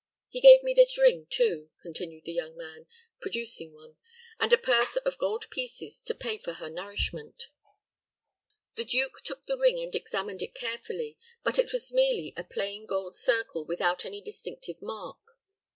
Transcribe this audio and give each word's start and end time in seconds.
He 0.29 0.41
gave 0.41 0.63
me 0.63 0.73
this 0.73 0.97
ring, 0.97 1.27
too," 1.29 1.69
continued 1.83 2.23
the 2.25 2.33
young 2.33 2.57
man, 2.57 2.87
producing 3.19 3.71
one, 3.71 3.97
"and 4.39 4.51
a 4.51 4.57
purse 4.57 4.95
of 4.95 5.19
gold 5.19 5.45
pieces 5.51 6.01
to 6.01 6.15
pay 6.15 6.39
for 6.39 6.53
her 6.53 6.71
nourishment." 6.71 7.49
The 8.77 8.83
duke 8.85 9.21
took 9.23 9.45
the 9.45 9.59
ring 9.59 9.79
and 9.79 9.93
examined 9.93 10.41
it 10.41 10.55
carefully; 10.55 11.19
but 11.43 11.59
it 11.59 11.71
was 11.71 11.91
merely 11.91 12.33
a 12.35 12.43
plain 12.43 12.87
gold 12.87 13.15
circle 13.15 13.63
without 13.63 14.03
any 14.03 14.21
distinctive 14.21 14.81
mark. 14.81 15.19